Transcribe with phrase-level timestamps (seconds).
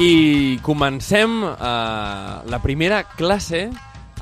[0.00, 3.68] I comencem eh, la primera classe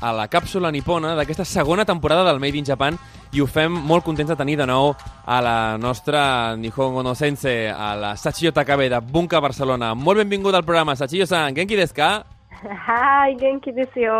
[0.01, 2.97] a la càpsula nipona d'aquesta segona temporada del Made in Japan
[3.35, 4.93] i ho fem molt contents de tenir de nou
[5.25, 9.93] a la nostra Nihongo no Sensei, a la Sachio Takabe de Bunka Barcelona.
[9.95, 11.55] Molt benvingut al programa, Sachio-san.
[11.55, 12.11] Genki desu ka?
[12.59, 14.11] はい、元気ですよ。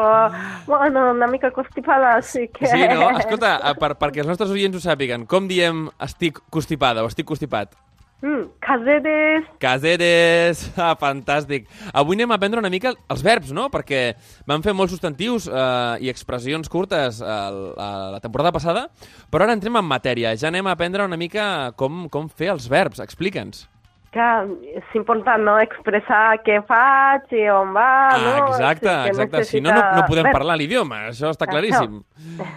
[0.66, 2.68] もうあの、波がconstipada, així que...
[2.68, 3.09] Sí, no?
[3.18, 7.27] Escolta, eh, per, perquè els nostres oients ho sàpiguen, com diem estic constipada o estic
[7.27, 7.76] constipat?
[8.24, 9.45] Mm, caseres.
[9.60, 11.66] Caseres, ah, fantàstic.
[11.92, 13.66] Avui anem a aprendre una mica els verbs, no?
[13.73, 14.14] Perquè
[14.48, 17.37] vam fer molts substantius eh, i expressions curtes eh,
[17.77, 18.87] la, la temporada passada,
[19.28, 20.33] però ara entrem en matèria.
[20.41, 23.05] Ja anem a aprendre una mica com, com fer els verbs.
[23.05, 23.66] Explica'ns.
[24.14, 24.30] Que
[24.78, 28.34] és important, no?, expressar què faig i on va, ah, no?
[28.55, 29.42] Exacte, o exacte.
[29.42, 29.45] Necessita...
[29.50, 30.36] Si no, no, no podem Ver...
[30.38, 32.00] parlar l'idioma, això està claríssim.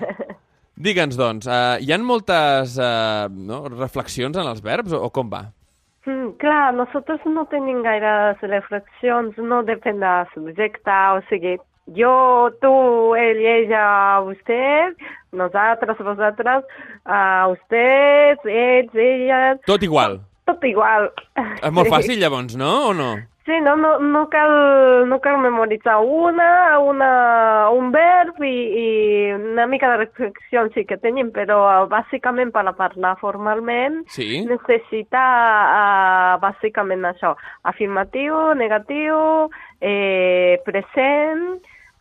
[0.87, 5.33] Digue'ns, doncs, uh, hi han moltes uh, no, reflexions en els verbs o, o com
[5.33, 5.47] va?
[6.07, 11.57] Mm, clar, nosaltres no tenim gaires reflexions, no depèn del subjecte, o sigui,
[11.97, 12.13] jo,
[12.63, 12.71] tu,
[13.19, 13.83] ell, ella,
[14.23, 14.61] vostè,
[15.35, 16.63] nosaltres, vosaltres,
[17.03, 20.21] uh, vostès, ells, elles, Tot igual.
[20.47, 21.11] Tot igual.
[21.37, 22.71] És molt fàcil, llavors, no?
[22.91, 23.15] O no?
[23.47, 27.11] Sí, no, no, no, cal, no cal memoritzar una, una,
[27.71, 28.49] un verb i,
[28.81, 28.87] i
[29.37, 34.43] una mica de reflexió sí que tenim, però bàsicament per a parlar formalment Sí?
[34.49, 35.23] necessita
[35.77, 37.37] uh, bàsicament això,
[37.71, 39.21] afirmatiu, negatiu,
[39.79, 41.47] eh, present,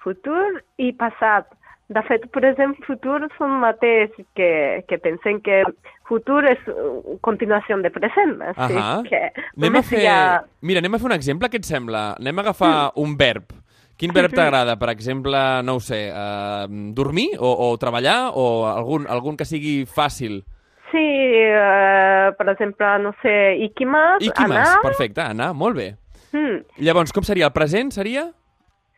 [0.03, 1.47] futur i passat.
[1.87, 4.49] De fet, present futur són mateix que,
[4.91, 5.61] que pensem que
[6.09, 8.41] futur és uh, continuació de present.
[8.43, 8.97] Així Ahà.
[9.07, 9.21] que
[9.55, 10.03] Anem a fer...
[10.11, 10.41] ha...
[10.67, 12.09] Mira, anem a fer un exemple, què et sembla?
[12.19, 13.55] Anem a agafar un verb.
[13.97, 14.75] Quin verb t'agrada?
[14.81, 19.85] Per exemple, no ho sé, uh, dormir o, o treballar o algun, algun que sigui
[19.87, 20.43] fàcil?
[20.91, 24.83] Sí, eh, per exemple, no sé, ikimas, Ikimas, anar...
[24.85, 25.89] perfecte, anar, molt bé.
[26.33, 27.49] Mm, Llavors, com seria?
[27.49, 28.29] El present seria?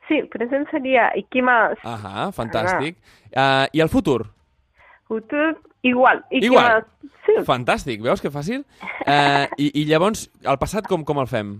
[0.09, 1.79] Sí, present seria ikimas.
[1.85, 2.97] Ahà, fantàstic.
[3.31, 4.27] Uh, I el futur?
[5.09, 6.25] Futur, igual.
[6.31, 6.51] Ikimas.
[6.51, 6.85] Igual.
[7.29, 8.63] Sí, Fantàstic, veus que fàcil?
[9.05, 11.59] Uh, i, I llavors, el passat com, com el fem?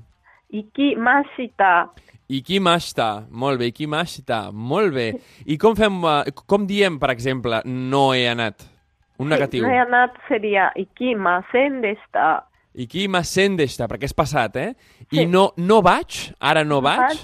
[0.49, 1.91] ikimashita.
[2.29, 5.07] Ikimashita, molt bé, ikimashita, molt bé.
[5.49, 8.65] I com fem, uh, com diem, per exemple, no he anat?
[9.19, 9.65] Un negatiu.
[9.65, 12.29] No he anat seria ikimasen deshita.
[12.79, 14.71] Ikimasen deshita, perquè és passat, eh?
[15.11, 15.27] I Sí.
[15.27, 17.17] no, no vaig, ara no vaig.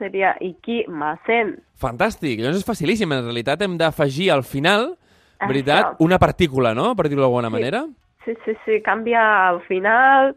[0.00, 1.58] Seria ikimasen.
[1.80, 3.10] Fantàstic, llavors és facilíssim.
[3.12, 4.94] En realitat hem d'afegir al final,
[5.40, 5.96] veritat, Això.
[6.06, 7.84] una partícula, no?, per dir-ho d'alguna manera.
[8.24, 10.34] Sí, sí, sí, canvia al final.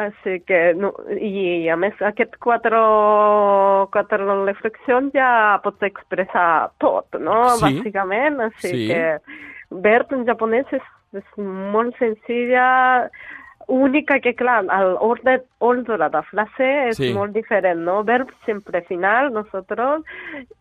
[0.00, 2.78] Així que, no, i a més, aquest quatre,
[3.92, 7.42] quatre reflexions ja pots expressar tot, no?
[7.58, 7.66] Sí.
[7.66, 8.86] Bàsicament, així Sí.
[8.88, 9.18] que
[9.70, 13.10] verb en japonès és, és molt senzilla,
[13.70, 17.12] única que, clar, l'ordre ordre de frase és Sí.
[17.14, 18.02] molt diferent, no?
[18.04, 20.02] Verb sempre final, nosaltres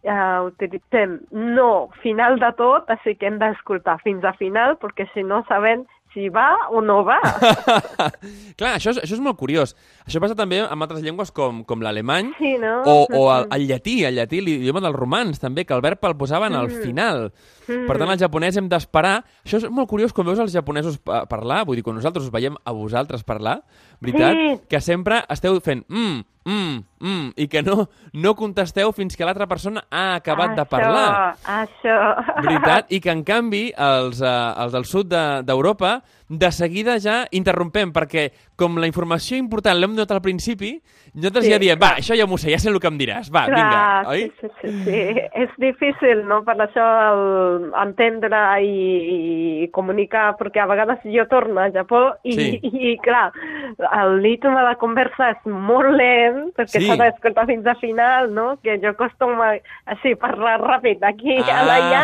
[0.03, 5.24] uh, utilitzem no final de tot, així que hem d'escoltar fins a final, perquè si
[5.24, 7.20] no sabem si va o no va.
[8.59, 9.75] Clar, això és, això és molt curiós.
[10.08, 12.80] Això passa també amb altres llengües com, com l'alemany Sí, no?
[12.90, 16.18] o, o el, el llatí, el llatí, l'idioma dels romans, també, que el verb el
[16.18, 16.81] posaven al Mm.
[16.84, 17.22] final.
[17.70, 19.20] Per tant, el japonès hem d'esperar...
[19.46, 22.34] Això és molt curiós quan veus els japonesos pa- parlar, vull dir, quan nosaltres us
[22.34, 23.59] veiem a vosaltres parlar,
[24.02, 24.34] veritat?
[24.38, 24.59] Sí.
[24.70, 29.45] Que sempre esteu fent mm, mm, mm, i que no, no contesteu fins que l'altra
[29.47, 31.35] persona ha acabat de parlar.
[31.45, 32.35] Això, això.
[32.43, 32.89] Veritat?
[32.91, 35.99] I que, en canvi, els, uh, els del sud de- d'Europa,
[36.29, 38.27] de, de seguida ja interrompem, perquè
[38.59, 40.75] com la informació important l'hem donat al principi,
[41.15, 41.95] nosaltres Sí, ja diem, clar.
[41.95, 44.21] va, això ja m'ho sé, ja sé el que em diràs, va, Clar, vinga, oi?
[44.27, 44.99] Sí, sí, sí, sí.
[45.41, 51.61] És difícil, no?, per això el, entendre i, i comunicar, perquè a vegades jo torno
[51.63, 52.59] a Japó i, Sí.
[52.63, 53.31] i, clar,
[53.79, 56.88] el ritme de la conversa és molt lent, perquè Sí.
[56.88, 59.51] s'ha d'escoltar fins al final, no?, que jo acostumo a,
[59.94, 61.59] així, parlar ràpid aquí, Ah.
[61.63, 62.03] allà,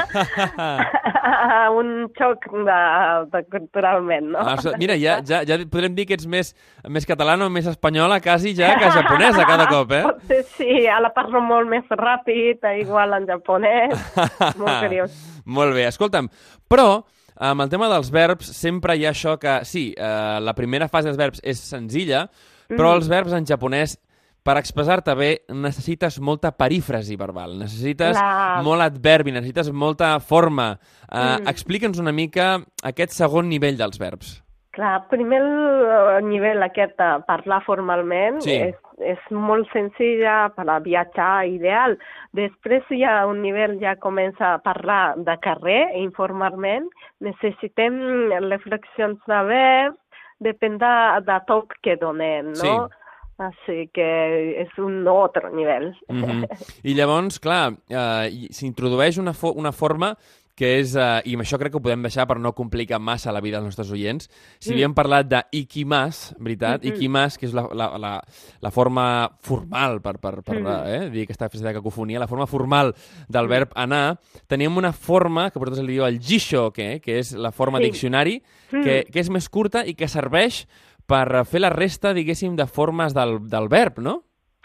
[1.80, 2.80] un xoc de,
[3.32, 4.40] de culturalment, no?
[4.40, 6.54] Ah, mira, ja, ja, ja podrem dir que ets més,
[6.88, 10.04] més catalana o més espanyola quasi ja que japonesa cada cop, eh?
[10.06, 13.96] Potser sí, ara parlo molt més ràpid, igual en japonès.
[14.62, 15.16] molt curiós.
[15.46, 16.30] Molt bé, escolta'm,
[16.70, 17.04] però
[17.36, 21.10] amb el tema dels verbs sempre hi ha això que, sí, eh, la primera fase
[21.10, 22.28] dels verbs és senzilla,
[22.70, 22.98] però Mm.
[22.98, 23.98] els verbs en japonès,
[24.46, 28.62] per expressar-te bé, necessites molta perífrasi verbal, necessites Clar.
[28.64, 30.76] molt adverbi, necessites molta forma.
[31.12, 31.48] Eh, Mm.
[31.50, 34.42] Explica'ns una mica aquest segon nivell dels verbs.
[34.76, 38.52] Clar, primer el nivell aquest de parlar formalment Sí.
[38.52, 41.98] és, és molt senzilla per a viatjar ideal.
[42.34, 46.90] Després hi ha un nivell ja comença a parlar de carrer informalment.
[47.22, 47.96] Necessitem
[48.52, 49.98] reflexions de verbs,
[50.44, 50.94] depèn de,
[51.26, 52.56] de toc que donem, no?
[52.56, 52.76] Sí.
[53.38, 54.06] Així que
[54.64, 55.94] és un altre nivell.
[56.10, 56.48] Mm -hmm.
[56.90, 60.16] I llavors, clar, eh, s'introdueix una, fo una forma
[60.56, 63.30] que és, eh, i amb això crec que ho podem deixar per no complicar massa
[63.34, 66.96] la vida dels nostres oients, si havíem parlat de ikimas, veritat, Mm-mm.
[66.96, 68.22] ikimas, que és la, la, la,
[68.62, 70.68] la forma formal, per, per, per Mm.
[70.88, 72.96] eh, dir aquesta frase de cacofonia, la forma formal
[73.28, 74.18] del verb anar,
[74.48, 77.80] teníem una forma, que per nosaltres li diu el jisho, que, que és la forma
[77.80, 77.84] Sí.
[77.86, 78.42] diccionari,
[78.72, 80.68] que, que és més curta i que serveix
[81.08, 84.24] per fer la resta, diguéssim, de formes del, del verb, no?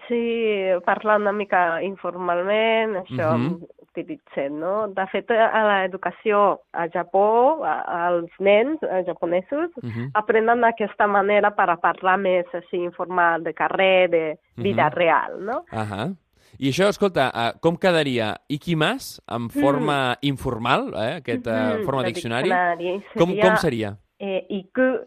[0.08, 3.42] Sí, parlant una mica informalment, això Mhm.
[3.42, 3.68] mm -hmm.
[3.90, 4.88] utilitzem, no?
[4.88, 10.10] De fet, a l'educació a Japó, a, als nens a japonesos, Uh -huh.
[10.14, 14.94] aprenen d'aquesta manera per a parlar més així informal, de carrer, de vida Mhm.
[14.94, 15.64] real, no?
[15.70, 16.14] Ahà.
[16.58, 22.12] I això, escolta, uh, com quedaria ikimas en forma informal, eh, aquesta Mhm, forma el
[22.12, 22.48] diccionari?
[22.48, 23.96] diccionari Com, seria, com seria?
[24.18, 25.06] Eh, iku,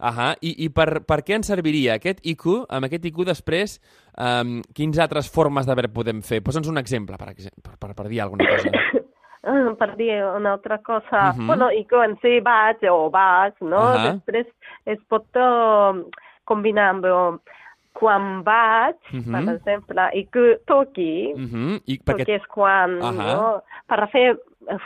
[0.00, 0.34] Ahà.
[0.40, 2.64] I, i per, per què ens serviria aquest iku?
[2.68, 3.78] Amb aquest iku després,
[4.16, 6.40] um, quins altres formes de verb podem fer?
[6.42, 8.70] Posa'ns un exemple, per, exemple, per, per, dir alguna cosa.
[9.40, 11.46] Ah, per dir una altra cosa, Mhm.
[11.46, 13.78] bueno, i que en si vaig o vas, no?
[13.78, 14.10] Ahà.
[14.12, 14.46] Després
[14.84, 15.96] es pot uh,
[16.44, 17.38] combinar amb uh,
[17.96, 19.32] quan vaig, Mhm.
[19.32, 21.80] per exemple, i que toqui, Uh -huh.
[21.86, 22.36] I perquè perquè...
[22.36, 23.12] és quan, Ahà.
[23.32, 23.62] no?
[23.88, 24.36] Per fer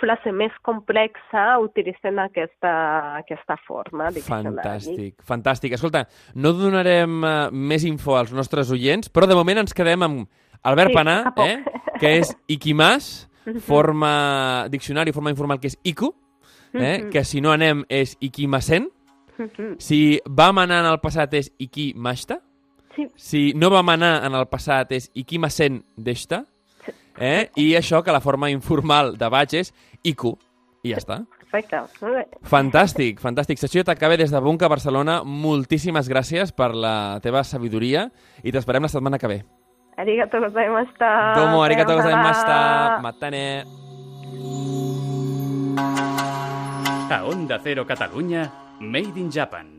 [0.00, 2.72] frase més complexa utilitzen aquesta,
[3.18, 4.54] aquesta forma diccionari.
[4.54, 5.74] Fantàstic, fantàstic.
[5.76, 6.04] Escolta,
[6.34, 10.28] no donarem uh, més info als nostres oients, però de moment ens quedem amb
[10.64, 11.46] el verb Sí, poc.
[11.46, 11.64] eh?
[12.00, 13.28] que és ikimas,
[13.60, 16.14] forma diccionari, forma informal, que és iku,
[16.72, 17.02] eh?
[17.02, 17.10] Mhm.
[17.10, 18.88] que si no anem és ikimasen,
[19.36, 19.76] Mhm.
[19.78, 22.40] si vam anar en el passat és ikimashita,
[22.94, 26.44] Sí, si no vam anar en el passat és ikimasen deshta,
[27.18, 27.50] eh?
[27.56, 29.72] i això que la forma informal de Batx és
[30.02, 30.34] IQ.
[30.84, 31.22] I ja està.
[31.40, 32.24] Perfecte, molt bé.
[32.50, 33.60] Fantàstic, fantàstic.
[33.60, 35.20] Sessió t'acaba des de Bunca, Barcelona.
[35.24, 38.08] Moltíssimes gràcies per la teva sabidoria
[38.42, 39.38] i t'esperem la setmana que ve.
[39.96, 41.10] Arigato gozaimashita.
[41.38, 42.98] Domo, arigatou gozaimashita.
[43.04, 43.44] Matane.
[47.14, 48.50] A Onda Cero Catalunya,
[48.80, 49.70] Made in Japan.